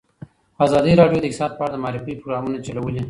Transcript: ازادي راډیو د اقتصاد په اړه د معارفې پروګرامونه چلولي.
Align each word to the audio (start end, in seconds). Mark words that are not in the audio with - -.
ازادي 0.65 0.93
راډیو 1.01 1.19
د 1.21 1.25
اقتصاد 1.27 1.51
په 1.57 1.61
اړه 1.65 1.73
د 1.73 1.79
معارفې 1.83 2.19
پروګرامونه 2.19 2.57
چلولي. 2.65 2.99